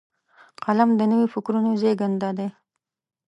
قلم 0.63 0.89
د 0.99 1.01
نوي 1.11 1.27
فکرونو 1.33 1.69
زیږنده 1.81 2.29
دی 2.37 2.47